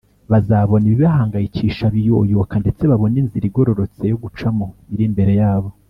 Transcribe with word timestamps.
bazabona 0.31 0.85
ibibahangayikisha 0.87 1.83
biyoyoka 1.93 2.55
ndetse 2.63 2.83
babone 2.91 3.15
inzira 3.21 3.45
igororotse 3.47 4.03
yo 4.11 4.17
gucamo 4.23 4.65
iri 4.93 5.05
imbere 5.09 5.33
yabo 5.41 5.69